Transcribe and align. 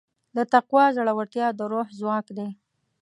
د 0.35 0.37
تقوی 0.53 0.85
زړورتیا 0.97 1.47
د 1.57 1.59
روح 1.71 1.87
ځواک 1.99 2.25
دی. 2.37 2.49